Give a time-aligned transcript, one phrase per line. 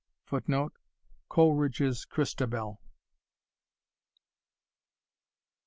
[0.25, 0.73] [Footnote:
[1.29, 2.79] Coleridge's Christabelle.